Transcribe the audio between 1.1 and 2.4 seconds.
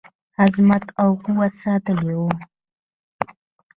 قوت ساتلی وو.